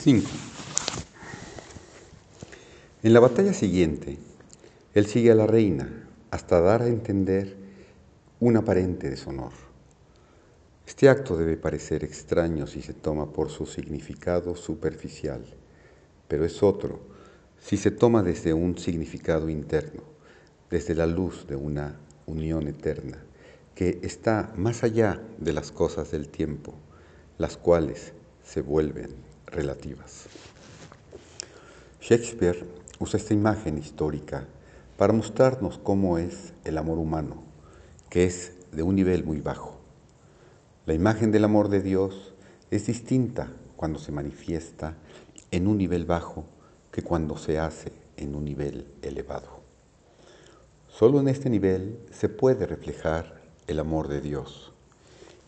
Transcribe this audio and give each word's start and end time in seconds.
5. 0.00 0.26
En 3.02 3.12
la 3.12 3.20
batalla 3.20 3.52
siguiente, 3.52 4.16
él 4.94 5.04
sigue 5.04 5.30
a 5.30 5.34
la 5.34 5.46
reina 5.46 6.08
hasta 6.30 6.58
dar 6.62 6.80
a 6.80 6.86
entender 6.86 7.54
un 8.40 8.56
aparente 8.56 9.10
deshonor. 9.10 9.52
Este 10.86 11.10
acto 11.10 11.36
debe 11.36 11.58
parecer 11.58 12.02
extraño 12.02 12.66
si 12.66 12.80
se 12.80 12.94
toma 12.94 13.30
por 13.30 13.50
su 13.50 13.66
significado 13.66 14.56
superficial, 14.56 15.44
pero 16.28 16.46
es 16.46 16.62
otro 16.62 17.00
si 17.58 17.76
se 17.76 17.90
toma 17.90 18.22
desde 18.22 18.54
un 18.54 18.78
significado 18.78 19.50
interno, 19.50 20.02
desde 20.70 20.94
la 20.94 21.06
luz 21.06 21.46
de 21.46 21.56
una 21.56 22.00
unión 22.24 22.68
eterna, 22.68 23.22
que 23.74 23.98
está 24.02 24.50
más 24.56 24.82
allá 24.82 25.20
de 25.36 25.52
las 25.52 25.70
cosas 25.70 26.10
del 26.10 26.30
tiempo, 26.30 26.72
las 27.36 27.58
cuales 27.58 28.14
se 28.42 28.62
vuelven 28.62 29.29
relativas. 29.50 30.26
Shakespeare 32.00 32.64
usa 32.98 33.18
esta 33.18 33.34
imagen 33.34 33.78
histórica 33.78 34.46
para 34.96 35.12
mostrarnos 35.12 35.78
cómo 35.78 36.18
es 36.18 36.52
el 36.64 36.78
amor 36.78 36.98
humano, 36.98 37.42
que 38.08 38.24
es 38.24 38.52
de 38.72 38.82
un 38.82 38.96
nivel 38.96 39.24
muy 39.24 39.40
bajo. 39.40 39.78
La 40.86 40.94
imagen 40.94 41.30
del 41.30 41.44
amor 41.44 41.68
de 41.68 41.82
Dios 41.82 42.34
es 42.70 42.86
distinta 42.86 43.52
cuando 43.76 43.98
se 43.98 44.12
manifiesta 44.12 44.94
en 45.50 45.66
un 45.66 45.78
nivel 45.78 46.04
bajo 46.04 46.44
que 46.90 47.02
cuando 47.02 47.36
se 47.36 47.58
hace 47.58 47.92
en 48.16 48.34
un 48.34 48.44
nivel 48.44 48.86
elevado. 49.02 49.60
Solo 50.88 51.20
en 51.20 51.28
este 51.28 51.48
nivel 51.48 51.98
se 52.10 52.28
puede 52.28 52.66
reflejar 52.66 53.40
el 53.66 53.78
amor 53.78 54.08
de 54.08 54.20
Dios. 54.20 54.72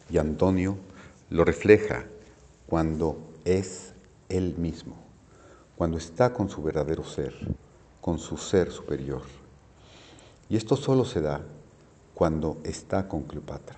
Y 0.09 0.19
Antonio 0.19 0.77
lo 1.28 1.45
refleja 1.45 2.06
cuando 2.66 3.19
es 3.45 3.91
Él 4.33 4.56
mismo, 4.56 4.97
cuando 5.77 5.98
está 5.98 6.33
con 6.33 6.48
su 6.48 6.62
verdadero 6.62 7.05
ser, 7.05 7.34
con 8.00 8.19
su 8.19 8.38
ser 8.38 8.70
superior. 8.70 9.22
Y 10.48 10.56
esto 10.56 10.75
solo 10.77 11.05
se 11.05 11.20
da 11.20 11.42
cuando 12.14 12.56
está 12.64 13.08
con 13.08 13.25
Cleopatra, 13.25 13.77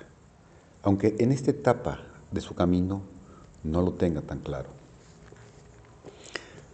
aunque 0.83 1.17
en 1.19 1.33
esta 1.33 1.51
etapa 1.51 2.01
de 2.31 2.41
su 2.41 2.55
camino 2.55 3.03
no 3.65 3.83
lo 3.83 3.95
tenga 3.95 4.21
tan 4.21 4.39
claro. 4.39 4.69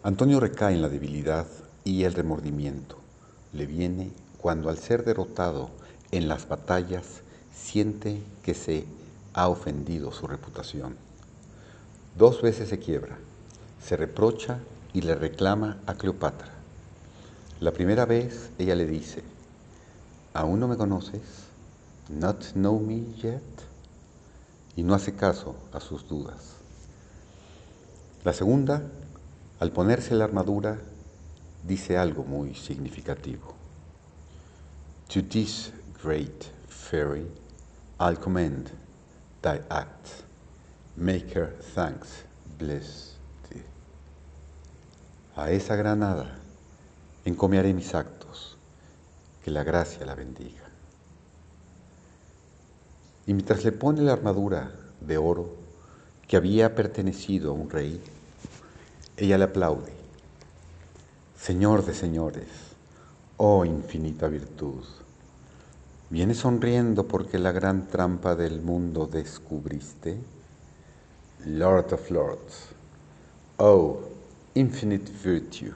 Antonio 0.03 0.41
recae 0.41 0.75
en 0.75 0.83
la 0.83 0.89
debilidad 0.89 1.47
y 1.85 2.05
el 2.05 2.13
remordimiento. 2.13 2.97
Le 3.53 3.67
viene 3.67 4.11
cuando 4.39 4.69
al 4.69 4.79
ser 4.79 5.05
derrotado 5.05 5.71
en 6.11 6.29
las 6.29 6.49
batallas 6.49 7.23
siente 7.55 8.23
que 8.43 8.55
se 8.55 8.85
ha 9.33 9.49
ofendido 9.49 10.13
su 10.13 10.27
reputación. 10.27 10.97
Dos 12.19 12.43
veces 12.43 12.69
se 12.69 12.79
quiebra, 12.79 13.19
se 13.83 13.97
reprocha 13.97 14.59
y 14.93 15.03
le 15.03 15.15
reclama 15.15 15.79
a 15.87 15.95
Cleopatra. 15.95 16.51
La 17.61 17.73
primera 17.73 18.07
vez 18.07 18.51
ella 18.59 18.75
le 18.75 18.87
dice, 18.87 19.23
¿aún 20.35 20.61
no 20.61 20.69
me 20.69 20.77
conoces? 20.77 21.23
¿Not 22.09 22.53
know 22.53 22.79
me 22.81 23.05
yet? 23.23 23.43
Y 24.77 24.83
no 24.83 24.95
hace 24.95 25.15
caso 25.15 25.57
a 25.73 25.81
sus 25.81 26.09
dudas. 26.09 26.57
La 28.25 28.33
segunda 28.33 28.83
al 29.61 29.73
ponerse 29.73 30.15
la 30.15 30.25
armadura, 30.25 30.79
dice 31.63 31.99
algo 31.99 32.25
muy 32.25 32.55
significativo. 32.55 33.55
To 35.13 35.23
this 35.23 35.71
great 36.03 36.47
fairy 36.67 37.27
I'll 37.99 38.17
commend 38.17 38.71
thy 39.43 39.61
act. 39.69 40.25
Make 40.97 41.35
her 41.35 41.55
thanks 41.75 42.25
bless. 42.59 43.10
A 45.37 45.53
esa 45.53 45.77
granada 45.77 46.39
encomiaré 47.25 47.73
mis 47.73 47.95
actos, 47.95 48.57
que 49.45 49.53
la 49.53 49.63
gracia 49.63 50.05
la 50.05 50.17
bendiga. 50.17 50.65
Y 53.27 53.35
mientras 53.35 53.65
le 53.65 53.71
pone 53.71 54.03
la 54.03 54.13
armadura 54.13 54.73
de 55.01 55.19
oro 55.19 55.55
que 56.27 56.37
había 56.37 56.75
pertenecido 56.75 57.53
a 57.53 57.55
un 57.55 57.71
rey, 57.71 58.03
ella 59.17 59.39
le 59.39 59.45
aplaude. 59.45 59.93
Señor 61.41 61.85
de 61.85 61.95
señores, 61.95 62.49
oh 63.37 63.65
infinita 63.65 64.27
virtud, 64.27 64.85
¿vienes 66.11 66.39
sonriendo 66.39 67.07
porque 67.07 67.39
la 67.39 67.53
gran 67.53 67.87
trampa 67.87 68.35
del 68.35 68.61
mundo 68.61 69.07
descubriste? 69.07 70.19
Lord 71.47 71.93
of 71.95 72.11
Lords, 72.11 72.67
oh 73.59 74.10
infinite 74.55 75.09
virtue, 75.23 75.73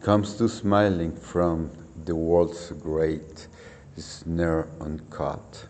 comes 0.00 0.36
to 0.36 0.48
smiling 0.48 1.12
from 1.12 1.70
the 2.04 2.14
world's 2.14 2.72
great 2.82 3.48
snare 3.98 4.66
uncaught. 4.80 5.68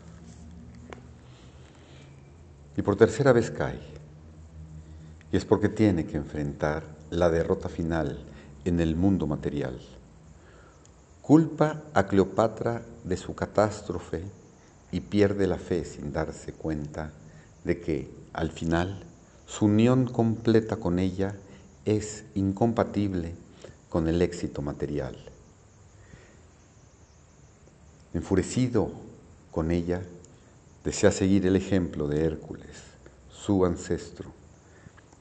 Y 2.76 2.82
por 2.82 2.96
tercera 2.96 3.32
vez 3.32 3.50
cae 3.50 3.80
y 5.32 5.36
es 5.36 5.44
porque 5.44 5.68
tiene 5.68 6.06
que 6.06 6.16
enfrentar 6.16 6.84
la 7.10 7.28
derrota 7.30 7.68
final 7.68 8.18
en 8.64 8.80
el 8.80 8.94
mundo 8.94 9.26
material. 9.26 9.80
Culpa 11.22 11.82
a 11.92 12.06
Cleopatra 12.06 12.82
de 13.02 13.16
su 13.16 13.34
catástrofe 13.34 14.22
y 14.92 15.00
pierde 15.00 15.48
la 15.48 15.58
fe 15.58 15.84
sin 15.84 16.12
darse 16.12 16.52
cuenta 16.52 17.10
de 17.64 17.80
que, 17.80 18.08
al 18.32 18.52
final, 18.52 19.02
su 19.46 19.64
unión 19.64 20.06
completa 20.06 20.76
con 20.76 21.00
ella 21.00 21.34
es 21.86 22.24
incompatible 22.34 23.32
con 23.88 24.08
el 24.08 24.20
éxito 24.20 24.60
material. 24.60 25.16
Enfurecido 28.12 28.91
con 29.52 29.70
ella, 29.70 30.02
desea 30.84 31.12
seguir 31.12 31.47
el 31.47 31.54
ejemplo 31.54 32.08
de 32.08 32.24
Hércules, 32.24 32.76
su 33.30 33.64
ancestro, 33.64 34.32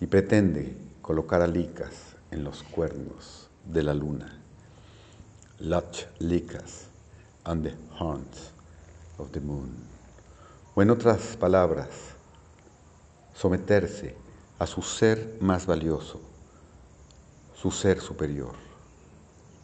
y 0.01 0.07
pretende 0.07 0.75
colocar 1.01 1.41
a 1.41 1.47
Licas 1.47 1.93
en 2.31 2.43
los 2.43 2.63
cuernos 2.63 3.47
de 3.65 3.83
la 3.83 3.93
luna. 3.93 4.41
Latch 5.59 6.05
Licas 6.19 6.87
on 7.45 7.61
the 7.61 7.73
horns 7.99 8.51
of 9.19 9.31
the 9.31 9.39
moon. 9.39 9.71
O 10.73 10.81
en 10.81 10.89
otras 10.89 11.37
palabras, 11.37 11.89
someterse 13.35 14.15
a 14.57 14.65
su 14.65 14.81
ser 14.81 15.37
más 15.39 15.65
valioso, 15.65 16.19
su 17.65 17.71
ser 17.71 17.99
superior, 17.99 18.53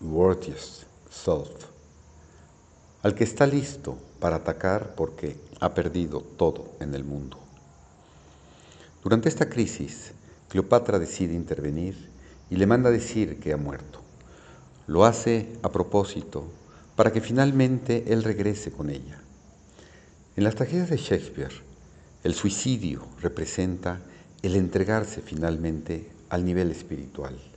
worthiest 0.01 0.85
self, 1.11 1.51
al 3.03 3.13
que 3.13 3.23
está 3.23 3.45
listo 3.45 3.95
para 4.19 4.37
atacar 4.37 4.95
porque 4.95 5.37
ha 5.59 5.75
perdido 5.75 6.21
todo 6.21 6.71
en 6.79 6.95
el 6.95 7.03
mundo. 7.03 7.37
Durante 9.03 9.29
esta 9.29 9.47
crisis, 9.49 10.13
Cleopatra 10.49 10.97
decide 10.97 11.35
intervenir 11.35 12.09
y 12.49 12.55
le 12.55 12.65
manda 12.65 12.89
decir 12.89 13.39
que 13.39 13.53
ha 13.53 13.57
muerto. 13.57 14.01
Lo 14.87 15.05
hace 15.05 15.55
a 15.61 15.69
propósito 15.69 16.45
para 16.95 17.13
que 17.13 17.21
finalmente 17.21 18.05
él 18.07 18.23
regrese 18.23 18.71
con 18.71 18.89
ella. 18.89 19.21
En 20.35 20.43
las 20.43 20.55
tragedias 20.55 20.89
de 20.89 20.97
Shakespeare, 20.97 21.53
el 22.23 22.33
suicidio 22.33 23.05
representa 23.21 24.01
el 24.41 24.55
entregarse 24.55 25.21
finalmente 25.21 26.09
al 26.29 26.43
nivel 26.43 26.71
espiritual. 26.71 27.50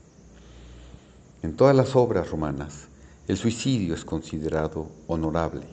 En 1.45 1.57
todas 1.57 1.77
las 1.77 1.95
obras 1.95 2.31
romanas, 2.31 2.89
el 3.29 3.37
suicidio 3.37 3.95
es 3.95 4.07
considerado 4.07 4.89
honorable. 5.09 5.67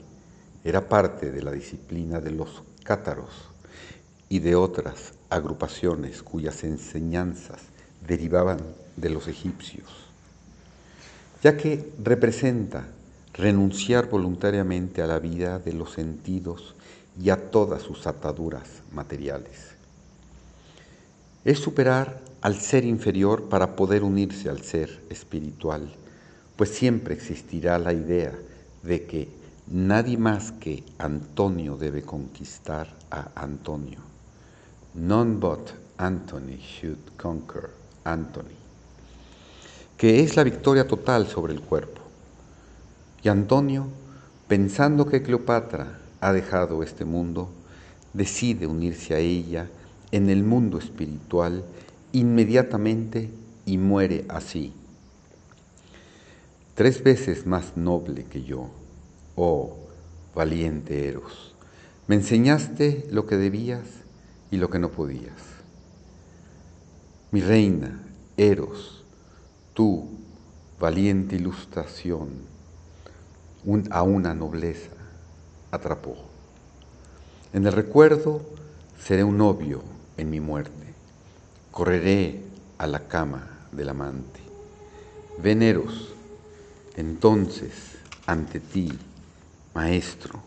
Era 0.66 0.90
parte 0.90 1.32
de 1.32 1.42
la 1.42 1.54
disciplina 1.54 2.20
de 2.20 2.32
los 2.32 2.62
cátaros 2.84 3.30
y 4.28 4.40
de 4.40 4.54
otras 4.54 5.14
agrupaciones 5.29 6.23
cuyas 6.23 6.66
enseñanzas 6.66 7.62
derivaban 8.06 8.58
de 8.97 9.12
los 9.12 9.29
egipcios, 9.29 9.88
ya 11.41 11.56
que 11.56 11.94
representa 12.03 12.88
renunciar 13.34 14.09
voluntariamente 14.09 15.02
a 15.02 15.08
la 15.08 15.20
vida 15.20 15.58
de 15.58 15.72
los 15.72 15.94
sentidos 15.94 16.76
y 17.18 17.29
a 17.29 17.50
todas 17.50 17.82
sus 17.82 18.08
ataduras 18.08 18.68
materiales. 18.91 19.81
Es 21.43 21.59
superar 21.59 22.22
al 22.41 22.59
ser 22.59 22.85
inferior 22.85 23.49
para 23.49 23.76
poder 23.76 24.03
unirse 24.03 24.49
al 24.49 24.61
ser 24.61 25.02
espiritual, 25.09 25.91
pues 26.55 26.70
siempre 26.70 27.16
existirá 27.16 27.79
la 27.79 27.93
idea 27.93 28.34
de 28.84 29.05
que 29.05 29.28
nadie 29.67 30.17
más 30.17 30.52
que 30.52 30.84
Antonio 30.97 31.78
debe 31.78 32.03
conquistar 32.03 32.93
a 33.09 33.29
Antonio. 33.35 33.99
None 34.93 35.38
but 35.38 35.72
Anthony 35.97 36.58
should 36.58 36.99
conquer 37.17 37.70
Anthony, 38.03 38.58
que 39.97 40.22
es 40.22 40.35
la 40.35 40.44
victoria 40.44 40.87
total 40.87 41.28
sobre 41.28 41.53
el 41.53 41.61
cuerpo. 41.61 42.02
Y 43.23 43.29
Antonio, 43.29 43.87
pensando 44.47 45.05
que 45.05 45.22
Cleopatra 45.22 45.99
ha 46.20 46.34
dejado 46.34 46.84
este 46.84 47.05
mundo, 47.05 47.49
decide 48.14 48.67
unirse 48.67 49.14
a 49.14 49.20
ella 49.20 49.70
en 50.11 50.29
el 50.29 50.43
mundo 50.43 50.78
espiritual 50.78 51.63
inmediatamente 52.11 53.29
y 53.66 53.78
muere 53.78 54.25
así. 54.28 54.73
Tres 56.75 57.03
veces 57.03 57.46
más 57.46 57.78
noble 57.78 58.25
que 58.25 58.43
yo, 58.43 58.69
oh 59.35 59.78
valiente 60.34 61.08
Eros, 61.08 61.53
me 62.08 62.16
enseñaste 62.16 63.08
lo 63.11 63.25
que 63.25 63.37
debías 63.37 63.85
y 64.49 64.58
lo 64.58 64.69
que 64.69 64.79
no 64.79 64.90
podías. 64.90 65.34
Mi 67.31 67.41
reina, 67.41 68.02
Eros, 68.37 69.03
tú, 69.73 70.09
valiente 70.79 71.35
ilustración, 71.35 72.29
a 73.91 74.02
una 74.02 74.34
nobleza 74.34 74.90
atrapó. 75.69 76.16
En 77.53 77.66
el 77.67 77.73
recuerdo 77.73 78.41
seré 78.99 79.23
un 79.23 79.37
novio 79.37 79.84
en 80.22 80.29
mi 80.29 80.40
muerte. 80.40 80.94
Correré 81.72 82.40
a 82.78 82.88
la 82.88 83.08
cama 83.08 83.47
del 83.72 83.90
amante. 83.90 84.40
Veneros, 85.38 86.14
entonces 86.96 87.97
ante 88.28 88.59
ti, 88.59 88.91
maestro, 89.73 90.40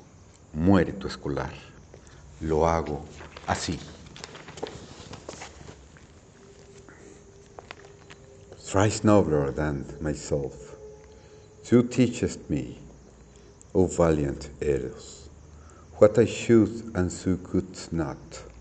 muere 0.53 0.93
tu 0.93 1.09
escolar. 1.09 1.53
Lo 2.41 2.69
hago 2.69 3.05
así. 3.47 3.79
Thrice 8.65 9.05
nobler 9.05 9.53
than 9.53 9.85
myself, 10.01 10.77
thou 11.71 11.83
teachest 11.83 12.41
me, 12.49 12.79
O 13.73 13.87
valiant 13.87 14.49
Eros, 14.61 15.29
what 15.99 16.19
I 16.19 16.27
should 16.27 16.93
and 16.95 17.11
so 17.11 17.37
could 17.37 17.77
not. 17.93 18.54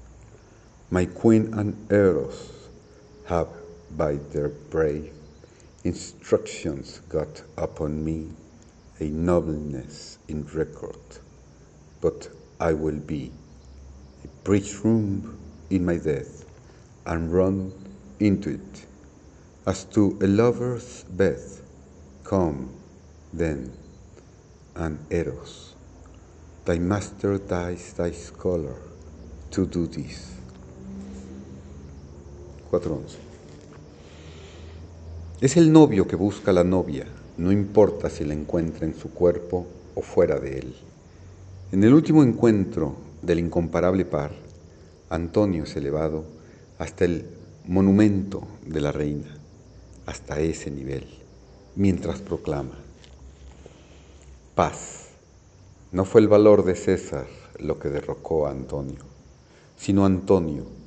My 0.89 1.05
queen 1.05 1.53
and 1.53 1.91
Eros 1.91 2.51
have, 3.25 3.47
by 3.97 4.15
their 4.31 4.49
brave 4.49 5.13
instructions, 5.83 6.99
got 7.09 7.41
upon 7.57 8.03
me 8.03 8.29
a 8.99 9.05
nobleness 9.05 10.17
in 10.27 10.45
record, 10.53 10.99
but 11.99 12.29
I 12.59 12.73
will 12.73 12.99
be 12.99 13.31
a 14.23 14.27
breach 14.43 14.83
room 14.83 15.37
in 15.69 15.85
my 15.85 15.97
death 15.97 16.45
and 17.05 17.33
run 17.33 17.73
into 18.19 18.51
it 18.51 18.85
as 19.65 19.83
to 19.85 20.17
a 20.21 20.27
lover's 20.27 21.03
bed. 21.03 21.39
Come, 22.23 22.73
then, 23.33 23.73
and 24.75 24.99
Eros, 25.11 25.75
thy 26.65 26.77
master 26.77 27.37
dies 27.37 27.93
thy 27.93 28.11
scholar 28.11 28.81
to 29.51 29.65
do 29.65 29.87
this. 29.87 30.42
4.11. 32.73 33.01
Es 35.41 35.57
el 35.57 35.71
novio 35.71 36.07
que 36.07 36.15
busca 36.15 36.49
a 36.49 36.55
la 36.55 36.63
novia, 36.63 37.05
no 37.37 37.51
importa 37.51 38.09
si 38.09 38.25
la 38.25 38.33
encuentra 38.33 38.87
en 38.87 38.95
su 38.95 39.11
cuerpo 39.11 39.67
o 39.93 40.01
fuera 40.01 40.39
de 40.39 40.57
él. 40.57 40.75
En 41.71 41.83
el 41.83 41.93
último 41.93 42.23
encuentro 42.23 42.95
del 43.21 43.37
incomparable 43.37 44.05
par, 44.05 44.31
Antonio 45.11 45.65
es 45.65 45.75
elevado 45.75 46.23
hasta 46.79 47.05
el 47.05 47.27
monumento 47.67 48.47
de 48.65 48.81
la 48.81 48.91
reina, 48.91 49.37
hasta 50.07 50.39
ese 50.39 50.71
nivel, 50.71 51.05
mientras 51.75 52.21
proclama, 52.21 52.79
paz. 54.55 55.09
No 55.91 56.05
fue 56.05 56.21
el 56.21 56.27
valor 56.27 56.65
de 56.65 56.73
César 56.73 57.27
lo 57.59 57.77
que 57.77 57.89
derrocó 57.89 58.47
a 58.47 58.51
Antonio, 58.51 59.01
sino 59.77 60.05
Antonio 60.05 60.82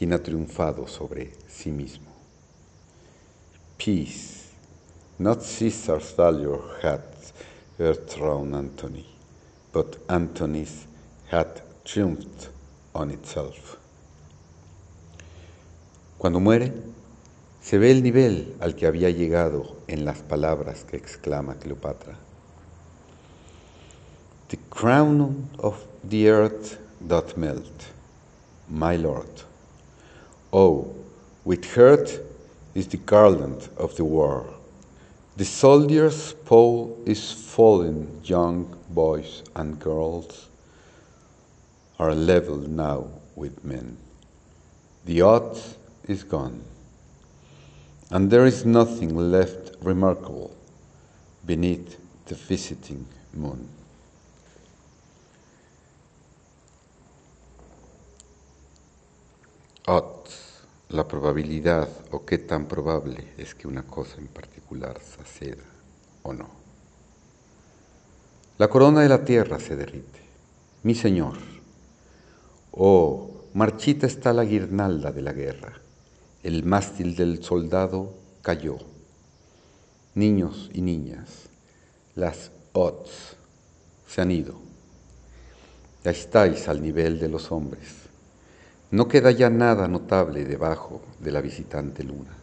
quien 0.00 0.14
ha 0.14 0.22
triunfado 0.22 0.88
sobre 0.88 1.30
sí 1.46 1.70
mismo. 1.70 2.06
Peace, 3.76 4.46
not 5.18 5.42
Caesar's 5.42 6.14
value 6.16 6.58
had 6.82 7.02
overthrown 7.78 8.54
Antony, 8.54 9.04
but 9.74 9.98
Antony's 10.08 10.86
had 11.30 11.60
triumphed 11.84 12.48
on 12.94 13.10
itself. 13.10 13.76
Cuando 16.16 16.40
muere, 16.40 16.72
se 17.60 17.76
ve 17.76 17.90
el 17.90 18.02
nivel 18.02 18.56
al 18.60 18.76
que 18.76 18.86
había 18.86 19.10
llegado 19.10 19.82
en 19.86 20.06
las 20.06 20.22
palabras 20.22 20.82
que 20.84 20.96
exclama 20.96 21.56
Cleopatra. 21.56 22.16
The 24.48 24.56
crown 24.70 25.50
of 25.58 25.76
the 26.02 26.30
earth 26.30 26.78
doth 27.06 27.36
melt, 27.36 27.92
my 28.70 28.96
lord. 28.96 29.49
Oh, 30.52 30.94
with 31.44 31.64
hurt 31.64 32.20
is 32.74 32.88
the 32.88 32.96
garland 32.96 33.68
of 33.76 33.96
the 33.96 34.04
war. 34.04 34.52
The 35.36 35.44
soldier's 35.44 36.32
pole 36.32 36.98
is 37.06 37.32
fallen, 37.32 38.20
young 38.24 38.76
boys 38.90 39.42
and 39.54 39.78
girls 39.78 40.48
are 41.98 42.14
level 42.14 42.56
now 42.56 43.08
with 43.36 43.64
men. 43.64 43.96
The 45.04 45.22
odds 45.22 45.76
is 46.08 46.24
gone, 46.24 46.62
and 48.10 48.30
there 48.30 48.44
is 48.44 48.64
nothing 48.64 49.16
left 49.30 49.76
remarkable 49.80 50.54
beneath 51.46 51.96
the 52.26 52.34
visiting 52.34 53.06
moon. 53.32 53.68
Odds, 59.92 60.62
la 60.90 61.08
probabilidad 61.08 61.88
o 62.12 62.24
qué 62.24 62.38
tan 62.38 62.66
probable 62.66 63.32
es 63.36 63.56
que 63.56 63.66
una 63.66 63.82
cosa 63.82 64.18
en 64.18 64.28
particular 64.28 65.00
suceda 65.02 65.64
o 66.22 66.32
no. 66.32 66.48
La 68.58 68.68
corona 68.68 69.00
de 69.00 69.08
la 69.08 69.24
tierra 69.24 69.58
se 69.58 69.74
derrite. 69.74 70.20
Mi 70.84 70.94
Señor, 70.94 71.38
oh, 72.70 73.46
marchita 73.54 74.06
está 74.06 74.32
la 74.32 74.44
guirnalda 74.44 75.10
de 75.10 75.22
la 75.22 75.32
guerra. 75.32 75.80
El 76.44 76.62
mástil 76.62 77.16
del 77.16 77.42
soldado 77.42 78.14
cayó. 78.42 78.78
Niños 80.14 80.70
y 80.72 80.82
niñas, 80.82 81.48
las 82.14 82.52
odds 82.74 83.34
se 84.06 84.20
han 84.20 84.30
ido. 84.30 84.54
Ya 86.04 86.12
estáis 86.12 86.68
al 86.68 86.80
nivel 86.80 87.18
de 87.18 87.28
los 87.28 87.50
hombres 87.50 88.09
no 88.90 89.06
queda 89.06 89.30
ya 89.30 89.50
nada 89.50 89.86
notable 89.86 90.44
debajo 90.44 91.00
de 91.20 91.30
la 91.30 91.40
visitante 91.40 92.02
luna. 92.02 92.36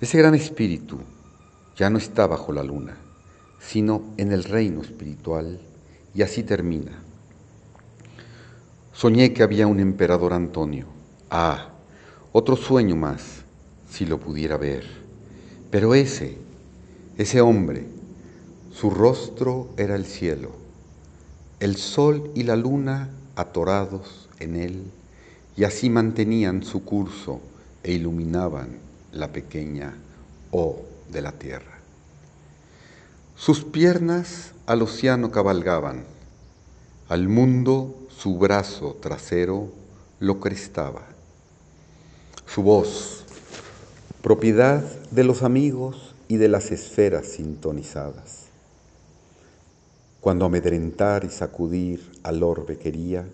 Ese 0.00 0.18
gran 0.18 0.34
espíritu 0.34 0.98
ya 1.76 1.90
no 1.90 1.98
está 1.98 2.26
bajo 2.26 2.52
la 2.52 2.62
luna, 2.62 2.96
sino 3.60 4.02
en 4.16 4.32
el 4.32 4.44
reino 4.44 4.82
espiritual, 4.82 5.60
y 6.14 6.22
así 6.22 6.42
termina. 6.42 6.92
Soñé 8.92 9.32
que 9.32 9.42
había 9.42 9.66
un 9.66 9.78
emperador 9.78 10.32
Antonio. 10.32 10.86
Ah, 11.30 11.68
otro 12.32 12.56
sueño 12.56 12.96
más, 12.96 13.42
si 13.90 14.06
lo 14.06 14.18
pudiera 14.18 14.56
ver. 14.56 14.84
Pero 15.70 15.94
ese, 15.94 16.38
ese 17.18 17.40
hombre, 17.42 17.86
su 18.72 18.90
rostro 18.90 19.68
era 19.76 19.94
el 19.94 20.06
cielo. 20.06 20.52
El 21.60 21.76
sol 21.76 22.30
y 22.34 22.42
la 22.42 22.56
luna 22.56 23.10
atorados 23.36 24.28
en 24.40 24.56
él, 24.56 24.82
y 25.56 25.64
así 25.64 25.88
mantenían 25.88 26.64
su 26.64 26.84
curso 26.84 27.40
e 27.82 27.92
iluminaban 27.92 28.78
la 29.12 29.32
pequeña 29.32 29.94
O 30.50 30.82
de 31.12 31.22
la 31.22 31.32
tierra. 31.32 31.78
Sus 33.36 33.64
piernas 33.64 34.52
al 34.66 34.82
océano 34.82 35.30
cabalgaban, 35.30 36.04
al 37.08 37.28
mundo 37.28 37.94
su 38.08 38.38
brazo 38.38 38.96
trasero 39.00 39.70
lo 40.18 40.40
crestaba. 40.40 41.02
Su 42.46 42.62
voz, 42.62 43.24
propiedad 44.22 44.82
de 45.10 45.24
los 45.24 45.42
amigos 45.42 46.14
y 46.28 46.36
de 46.36 46.48
las 46.48 46.70
esferas 46.70 47.26
sintonizadas 47.26 48.45
cuando 50.26 50.44
amedrentar 50.44 51.22
y 51.22 51.28
sacudir 51.28 52.00
al 52.24 52.42
orbe 52.42 52.78
quería, 52.78 53.28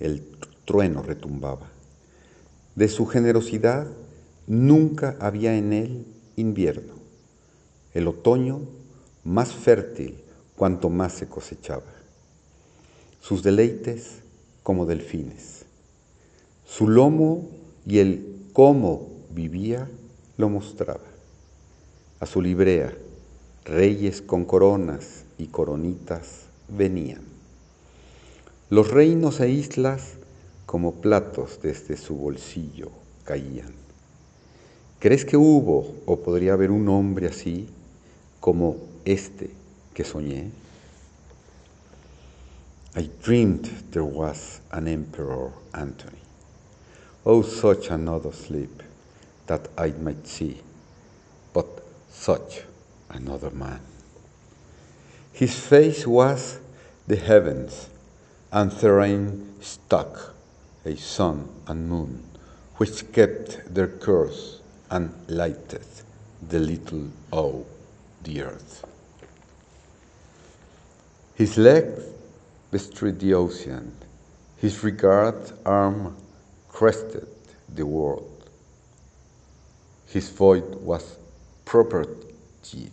el 0.00 0.22
trueno 0.66 1.00
retumbaba. 1.00 1.70
De 2.74 2.88
su 2.88 3.06
generosidad 3.06 3.86
nunca 4.46 5.16
había 5.18 5.56
en 5.56 5.72
él 5.72 6.04
invierno. 6.36 6.92
El 7.94 8.06
otoño 8.06 8.60
más 9.24 9.54
fértil 9.54 10.18
cuanto 10.56 10.90
más 10.90 11.14
se 11.14 11.26
cosechaba. 11.26 11.90
Sus 13.22 13.42
deleites 13.42 14.16
como 14.62 14.84
delfines. 14.84 15.64
Su 16.66 16.86
lomo 16.86 17.48
y 17.86 18.00
el 18.00 18.42
cómo 18.52 19.08
vivía 19.30 19.88
lo 20.36 20.50
mostraba. 20.50 21.00
A 22.20 22.26
su 22.26 22.42
librea, 22.42 22.92
reyes 23.64 24.22
con 24.22 24.44
coronas 24.44 25.24
coronitas 25.48 26.46
venían. 26.68 27.22
Los 28.68 28.90
reinos 28.90 29.40
e 29.40 29.50
islas 29.50 30.14
como 30.66 30.94
platos 30.94 31.60
desde 31.62 31.96
su 31.96 32.14
bolsillo 32.14 32.90
caían. 33.24 33.72
¿Crees 35.00 35.24
que 35.24 35.36
hubo 35.36 35.96
o 36.06 36.20
podría 36.20 36.52
haber 36.52 36.70
un 36.70 36.88
hombre 36.88 37.26
así 37.26 37.68
como 38.38 38.76
este 39.04 39.50
que 39.94 40.04
soñé? 40.04 40.50
I 42.96 43.08
dreamed 43.24 43.90
there 43.92 44.02
was 44.02 44.60
an 44.70 44.88
Emperor 44.88 45.52
Antony. 45.72 46.18
Oh, 47.24 47.42
such 47.42 47.90
another 47.90 48.32
sleep 48.32 48.82
that 49.46 49.68
I 49.78 49.92
might 50.00 50.26
see, 50.26 50.60
but 51.52 51.66
such 52.12 52.64
another 53.10 53.50
man. 53.50 53.80
His 55.32 55.58
face 55.58 56.06
was 56.06 56.58
the 57.06 57.16
heavens, 57.16 57.88
and 58.52 58.70
therein 58.72 59.54
stuck 59.60 60.34
a 60.84 60.96
sun 60.96 61.48
and 61.66 61.88
moon, 61.88 62.24
which 62.76 63.12
kept 63.12 63.74
their 63.74 63.88
course 63.88 64.60
and 64.90 65.12
lighted 65.28 65.86
the 66.48 66.58
little 66.58 67.08
O, 67.32 67.66
the 68.22 68.42
earth. 68.42 68.84
His 71.34 71.56
legs 71.56 72.02
bestrode 72.70 73.18
the 73.18 73.34
ocean, 73.34 73.92
his 74.56 74.84
regard 74.84 75.52
arm 75.64 76.16
crested 76.68 77.26
the 77.74 77.86
world. 77.86 78.48
His 80.06 80.28
voice 80.28 80.62
was 80.62 81.16
property 81.64 82.90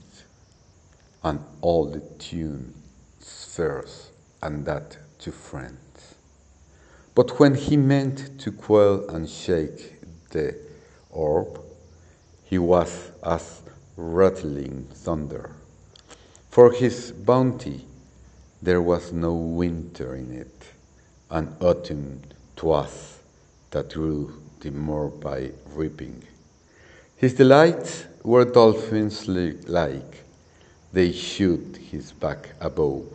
and 1.27 1.43
all 1.61 1.85
the 1.85 1.99
tune 2.19 2.73
spheres 3.19 4.11
and 4.41 4.65
that 4.65 4.97
to 5.19 5.29
friends. 5.29 6.15
But 7.15 7.37
when 7.37 7.55
he 7.55 7.75
meant 7.75 8.39
to 8.39 8.51
quell 8.51 9.09
and 9.09 9.29
shake 9.29 9.95
the 10.29 10.55
orb, 11.09 11.59
he 12.43 12.57
was 12.57 13.11
as 13.23 13.61
rattling 13.97 14.87
thunder. 14.93 15.51
For 16.49 16.71
his 16.71 17.11
bounty 17.11 17.85
there 18.61 18.81
was 18.81 19.11
no 19.11 19.33
winter 19.33 20.15
in 20.15 20.31
it, 20.31 20.63
and 21.29 21.55
autumn 21.59 22.21
twas 22.55 23.19
that 23.71 23.93
grew 23.93 24.41
the 24.61 24.71
more 24.71 25.09
by 25.09 25.51
reaping. 25.73 26.23
His 27.17 27.33
delights 27.33 28.05
were 28.23 28.45
dolphins 28.45 29.27
like, 29.27 30.23
they 30.97 31.11
shoot 31.11 31.77
his 31.91 32.11
back 32.11 32.55
above. 32.59 33.05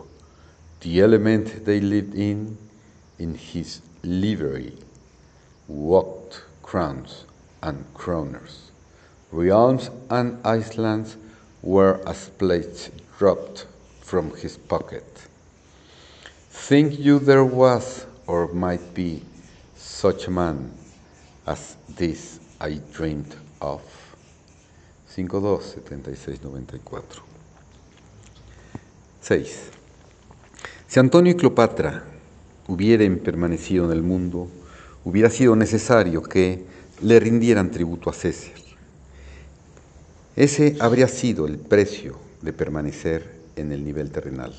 The 0.82 1.00
element 1.00 1.64
they 1.64 1.80
lived 1.80 2.14
in, 2.14 2.56
in 3.18 3.34
his 3.34 3.80
livery, 4.04 4.74
walked 5.66 6.44
crowns 6.62 7.24
and 7.60 7.84
crowners. 7.92 8.70
Realms 9.32 9.90
and 10.10 10.38
islands 10.46 11.16
were 11.60 12.00
as 12.06 12.28
plates 12.28 12.88
dropped 13.18 13.66
from 14.00 14.30
his 14.36 14.56
pocket. 14.56 15.26
Think 16.50 17.00
you 17.00 17.18
there 17.18 17.44
was, 17.44 18.06
or 18.28 18.46
might 18.54 18.94
be, 18.94 19.24
such 19.74 20.28
a 20.28 20.30
man 20.30 20.70
as 21.48 21.74
this 21.88 22.38
I 22.60 22.78
dreamed 22.92 23.34
of? 23.60 23.82
52 25.08 25.60
76 25.60 26.44
94 26.44 27.31
6. 29.22 29.56
Si 30.88 30.98
Antonio 30.98 31.32
y 31.32 31.36
Cleopatra 31.36 32.02
hubieran 32.66 33.18
permanecido 33.18 33.84
en 33.84 33.92
el 33.92 34.02
mundo, 34.02 34.48
hubiera 35.04 35.30
sido 35.30 35.54
necesario 35.54 36.22
que 36.22 36.64
le 37.00 37.20
rindieran 37.20 37.70
tributo 37.70 38.10
a 38.10 38.12
César. 38.12 38.52
Ese 40.34 40.76
habría 40.80 41.06
sido 41.06 41.46
el 41.46 41.58
precio 41.58 42.18
de 42.40 42.52
permanecer 42.52 43.30
en 43.54 43.70
el 43.70 43.84
nivel 43.84 44.10
terrenal. 44.10 44.54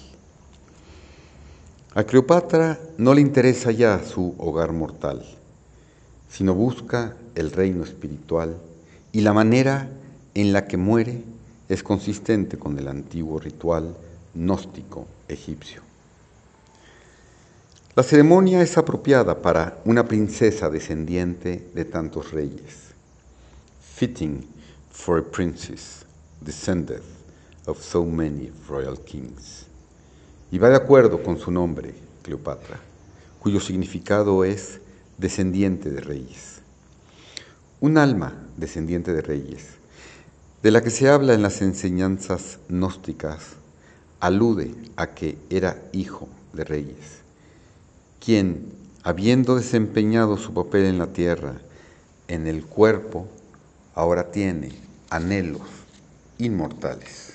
A 1.95 2.05
Cleopatra 2.05 2.79
no 2.97 3.13
le 3.13 3.21
interesa 3.21 3.71
ya 3.71 4.01
su 4.03 4.33
hogar 4.37 4.71
mortal, 4.71 5.25
sino 6.29 6.53
busca 6.53 7.15
el 7.35 7.51
reino 7.51 7.83
espiritual 7.83 8.57
y 9.11 9.21
la 9.21 9.33
manera 9.33 9.89
en 10.33 10.53
la 10.53 10.67
que 10.67 10.77
muere 10.77 11.21
es 11.67 11.83
consistente 11.83 12.57
con 12.57 12.79
el 12.79 12.87
antiguo 12.87 13.39
ritual 13.39 13.95
gnóstico 14.33 15.07
egipcio. 15.27 15.81
La 17.95 18.01
ceremonia 18.01 18.61
es 18.61 18.77
apropiada 18.77 19.41
para 19.41 19.79
una 19.85 20.07
princesa 20.07 20.69
descendiente 20.69 21.69
de 21.75 21.85
tantos 21.85 22.31
reyes, 22.31 22.91
fitting 23.95 24.47
for 24.91 25.19
a 25.19 25.21
princess 25.21 26.03
descended 26.41 27.01
of 27.67 27.81
so 27.83 28.03
many 28.03 28.51
royal 28.67 28.97
kings. 28.97 29.67
Y 30.51 30.57
va 30.57 30.69
de 30.69 30.75
acuerdo 30.75 31.21
con 31.21 31.37
su 31.37 31.51
nombre, 31.51 31.93
Cleopatra, 32.23 32.79
cuyo 33.39 33.59
significado 33.59 34.43
es 34.43 34.79
descendiente 35.17 35.89
de 35.91 36.01
reyes. 36.01 36.61
Un 37.79 37.97
alma 37.97 38.33
descendiente 38.57 39.13
de 39.13 39.21
reyes, 39.21 39.67
de 40.63 40.71
la 40.71 40.81
que 40.81 40.89
se 40.89 41.09
habla 41.09 41.33
en 41.33 41.41
las 41.41 41.61
enseñanzas 41.61 42.59
gnósticas, 42.69 43.57
alude 44.23 44.73
a 44.95 45.07
que 45.07 45.37
era 45.49 45.81
hijo 45.91 46.27
de 46.53 46.63
reyes 46.63 47.23
quien, 48.23 48.71
habiendo 49.03 49.57
desempeñado 49.57 50.37
su 50.37 50.53
papel 50.53 50.85
en 50.85 50.97
la 50.97 51.07
tierra, 51.07 51.55
en 52.29 52.47
el 52.47 52.63
cuerpo, 52.63 53.27
ahora 53.95 54.31
tiene 54.31 54.71
anhelos 55.09 55.67
inmortales. 56.37 57.33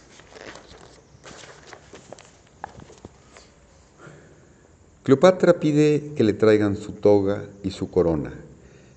Cleopatra 5.02 5.60
pide 5.60 6.12
que 6.16 6.24
le 6.24 6.32
traigan 6.32 6.76
su 6.76 6.92
toga 6.92 7.44
y 7.62 7.70
su 7.70 7.90
corona, 7.90 8.32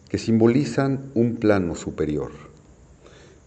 que 0.07 0.17
simbolizan 0.17 1.11
un 1.13 1.35
plano 1.35 1.75
superior. 1.75 2.31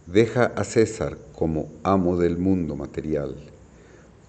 Deja 0.05 0.45
a 0.55 0.63
César 0.63 1.17
como 1.33 1.69
amo 1.81 2.17
del 2.17 2.37
mundo 2.37 2.75
material. 2.75 3.35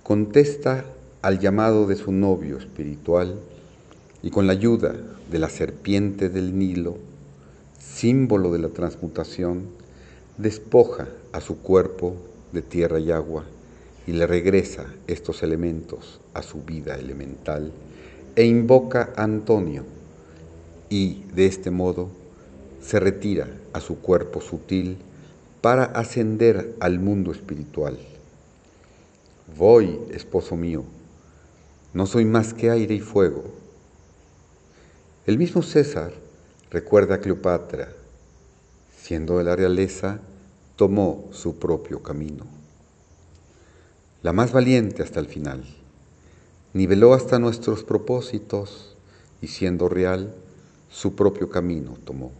Contesta 0.06 0.84
al 1.20 1.40
llamado 1.40 1.88
de 1.88 1.96
su 1.96 2.12
novio 2.12 2.58
espiritual 2.58 3.40
y 4.22 4.30
con 4.30 4.46
la 4.46 4.52
ayuda 4.52 4.94
de 5.32 5.38
la 5.40 5.48
serpiente 5.48 6.28
del 6.28 6.56
Nilo, 6.56 6.96
símbolo 7.80 8.52
de 8.52 8.60
la 8.60 8.68
transmutación, 8.68 9.64
despoja 10.38 11.08
a 11.32 11.40
su 11.40 11.58
cuerpo 11.58 12.14
de 12.52 12.62
tierra 12.62 13.00
y 13.00 13.10
agua 13.10 13.46
y 14.06 14.12
le 14.12 14.28
regresa 14.28 14.86
estos 15.08 15.42
elementos 15.42 16.20
a 16.34 16.42
su 16.44 16.62
vida 16.62 16.94
elemental 16.94 17.72
e 18.36 18.44
invoca 18.44 19.12
a 19.16 19.24
Antonio 19.24 19.82
y 20.88 21.24
de 21.34 21.46
este 21.46 21.72
modo 21.72 22.10
se 22.80 23.00
retira 23.00 23.48
a 23.72 23.80
su 23.80 23.98
cuerpo 23.98 24.40
sutil 24.40 24.98
para 25.62 25.82
ascender 25.82 26.76
al 26.78 27.00
mundo 27.00 27.32
espiritual. 27.32 27.98
Voy, 29.54 30.00
esposo 30.10 30.56
mío, 30.56 30.84
no 31.94 32.06
soy 32.06 32.24
más 32.24 32.52
que 32.54 32.70
aire 32.70 32.94
y 32.94 33.00
fuego, 33.00 33.44
el 35.26 35.38
mismo 35.38 35.62
César 35.62 36.12
recuerda 36.70 37.16
a 37.16 37.20
Cleopatra, 37.20 37.92
siendo 38.96 39.38
de 39.38 39.44
la 39.44 39.56
realeza, 39.56 40.20
tomó 40.76 41.28
su 41.32 41.58
propio 41.58 42.00
camino. 42.00 42.46
La 44.22 44.32
más 44.32 44.52
valiente 44.52 45.02
hasta 45.02 45.18
el 45.18 45.26
final, 45.26 45.64
niveló 46.74 47.12
hasta 47.12 47.40
nuestros 47.40 47.82
propósitos 47.82 48.96
y 49.42 49.48
siendo 49.48 49.88
real, 49.88 50.32
su 50.90 51.16
propio 51.16 51.50
camino 51.50 51.98
tomó. 52.04 52.30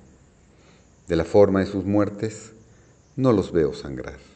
De 1.09 1.17
la 1.17 1.25
forma 1.25 1.59
de 1.59 1.67
sus 1.67 1.85
muertes, 1.85 2.53
no 3.17 3.33
los 3.33 3.51
veo 3.51 3.75
sangrar. 3.75 4.36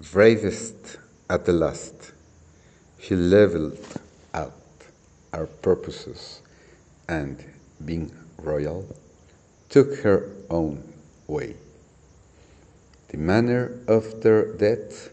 Bravest 0.00 0.98
at 1.28 1.44
the 1.44 1.52
last, 1.52 2.12
she 3.00 3.16
leveled 3.16 3.78
out 4.32 4.54
our 5.32 5.46
purposes 5.46 6.40
and, 7.08 7.44
being 7.84 8.12
royal, 8.38 8.86
took 9.68 9.98
her 9.98 10.30
own 10.50 10.82
way. 11.26 11.56
The 13.08 13.18
manner 13.18 13.72
of 13.88 14.22
their 14.22 14.52
death, 14.52 15.10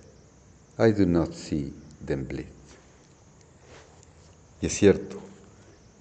I 0.77 0.91
do 0.91 1.07
not 1.07 1.33
see 1.33 1.73
them 1.99 2.25
bleed. 2.25 2.47
Y 4.61 4.67
es 4.67 4.73
cierto, 4.73 5.19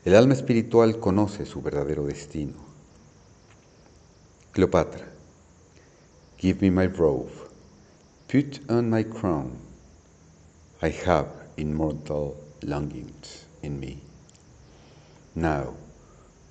el 0.04 0.14
alma 0.14 0.34
espiritual 0.34 1.00
conoce 1.00 1.46
su 1.46 1.62
verdadero 1.62 2.04
destino. 2.06 2.54
Cleopatra, 4.52 5.06
give 6.38 6.60
me 6.60 6.70
my 6.70 6.86
robe, 6.86 7.30
put 8.28 8.60
on 8.68 8.90
my 8.90 9.02
crown. 9.02 9.58
I 10.82 10.88
have 10.88 11.28
immortal 11.56 12.36
longings 12.62 13.44
in 13.62 13.78
me. 13.80 14.00
Now, 15.34 15.74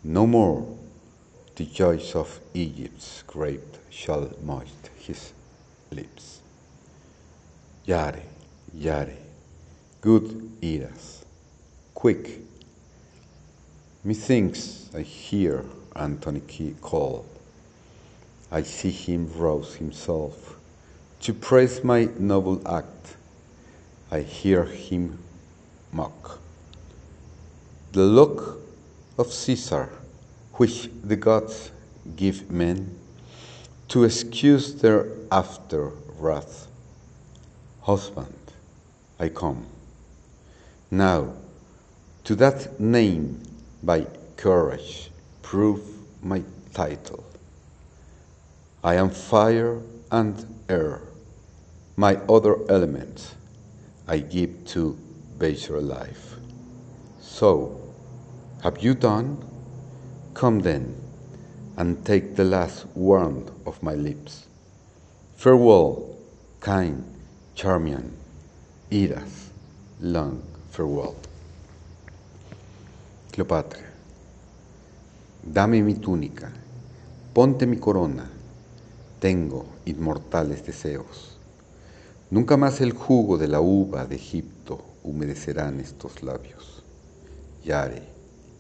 No 0.06 0.27
more 0.27 0.68
the 1.56 1.63
joys 1.65 2.13
of 2.13 2.42
Egypt's 2.53 3.24
grape 3.25 3.77
shall 3.89 4.30
moist 4.44 4.89
his 4.98 5.32
lips. 5.92 6.42
Yare, 7.86 8.24
yare, 8.74 9.13
good 10.01 10.51
eras, 10.62 11.24
quick. 11.94 12.42
Methinks 14.03 14.89
I 14.94 15.03
hear 15.03 15.63
Anthony 15.96 16.75
call. 16.82 17.25
I 18.51 18.63
see 18.63 18.92
him 18.92 19.32
rouse 19.38 19.75
himself 19.75 20.58
to 21.24 21.34
praise 21.34 21.86
my 21.86 22.10
noble 22.20 22.62
act. 22.68 23.15
I 24.12 24.20
hear 24.20 24.65
him 24.65 25.20
mock. 25.94 26.39
The 27.94 28.03
look 28.03 28.60
of 29.18 29.32
Caesar, 29.32 29.89
which 30.56 30.89
the 31.01 31.15
gods 31.15 31.72
give 32.18 32.51
men, 32.51 33.00
to 33.88 34.03
excuse 34.03 34.75
their 34.75 35.08
after 35.32 35.92
wrath. 36.20 36.68
Husband, 37.84 38.36
I 39.18 39.30
come. 39.30 39.65
Now, 40.92 41.34
to 42.25 42.36
that 42.36 42.82
name 42.82 43.42
by 43.82 44.08
courage 44.36 45.10
prove 45.42 45.82
my 46.22 46.44
title. 46.74 47.24
I 48.84 48.96
am 48.96 49.10
fire 49.10 49.80
and 50.12 50.46
air, 50.68 51.01
my 51.95 52.15
other 52.27 52.57
elements 52.71 53.35
I 54.07 54.19
give 54.19 54.65
to 54.67 54.97
baser 55.38 55.79
life. 55.79 56.35
So, 57.21 57.79
have 58.63 58.81
you 58.81 58.95
done? 58.95 59.38
Come 60.33 60.59
then, 60.62 60.95
and 61.77 62.03
take 62.05 62.35
the 62.35 62.43
last 62.43 62.85
warmth 62.95 63.51
of 63.67 63.81
my 63.83 63.93
lips. 63.93 64.47
Farewell, 65.35 66.17
kind 66.59 67.03
Charmian, 67.55 68.12
Iras, 68.89 69.51
long 70.01 70.41
farewell. 70.71 71.15
Cleopatra, 73.31 73.83
dame 75.43 75.81
mi 75.81 75.95
túnica, 75.95 76.51
ponte 77.33 77.65
mi 77.65 77.77
corona, 77.77 78.27
tengo 79.19 79.65
inmortales 79.85 80.63
deseos. 80.63 81.32
Nunca 82.33 82.57
más 82.57 82.81
el 82.81 82.93
jugo 82.93 83.37
de 83.37 83.47
la 83.47 83.61
uva 83.61 84.07
de 84.07 84.15
Egipto 84.15 84.83
humedecerán 85.03 85.79
estos 85.79 86.23
labios. 86.23 86.81
Yare, 87.63 88.01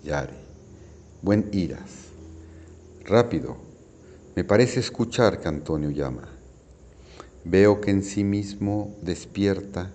Yare, 0.03 0.35
buen 1.23 1.49
Iras. 1.51 2.09
Rápido, 3.03 3.57
me 4.35 4.43
parece 4.43 4.79
escuchar 4.79 5.39
que 5.39 5.47
Antonio 5.47 5.89
llama. 5.89 6.29
Veo 7.45 7.81
que 7.81 7.89
en 7.89 8.03
sí 8.03 8.23
mismo 8.23 8.95
despierta 9.01 9.89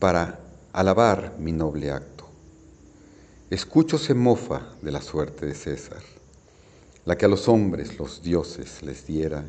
para 0.00 0.40
alabar 0.72 1.36
mi 1.38 1.52
noble 1.52 1.92
acto. 1.92 2.26
Escucho 3.50 3.98
se 3.98 4.14
mofa 4.14 4.66
de 4.82 4.90
la 4.90 5.00
suerte 5.00 5.46
de 5.46 5.54
César, 5.54 6.02
la 7.04 7.16
que 7.16 7.26
a 7.26 7.28
los 7.28 7.48
hombres 7.48 8.00
los 8.00 8.20
dioses 8.24 8.82
les 8.82 9.06
diera 9.06 9.44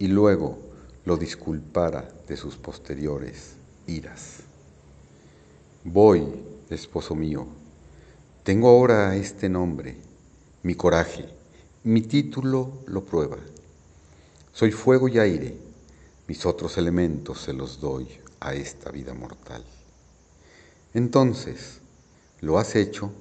y 0.00 0.08
luego 0.08 0.71
lo 1.04 1.16
disculpara 1.16 2.08
de 2.28 2.36
sus 2.36 2.56
posteriores 2.56 3.54
iras. 3.86 4.40
Voy, 5.84 6.22
esposo 6.70 7.14
mío, 7.14 7.46
tengo 8.44 8.68
ahora 8.68 9.14
este 9.16 9.48
nombre, 9.48 9.96
mi 10.62 10.74
coraje, 10.74 11.28
mi 11.84 12.02
título 12.02 12.78
lo 12.86 13.04
prueba. 13.04 13.38
Soy 14.52 14.70
fuego 14.70 15.08
y 15.08 15.18
aire, 15.18 15.56
mis 16.28 16.46
otros 16.46 16.78
elementos 16.78 17.40
se 17.40 17.52
los 17.52 17.80
doy 17.80 18.06
a 18.40 18.54
esta 18.54 18.90
vida 18.90 19.14
mortal. 19.14 19.64
Entonces, 20.94 21.80
¿lo 22.40 22.58
has 22.58 22.76
hecho? 22.76 23.12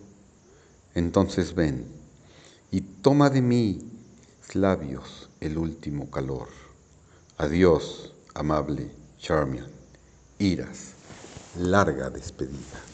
Entonces 0.94 1.56
ven 1.56 1.86
y 2.70 2.82
toma 2.82 3.30
de 3.30 3.42
mí 3.42 3.82
labios 4.54 5.30
el 5.40 5.58
último 5.58 6.10
calor. 6.12 6.61
Adiós, 7.42 8.14
amable 8.36 8.92
Charmian. 9.18 9.66
Iras, 10.38 10.94
larga 11.56 12.08
despedida. 12.12 12.91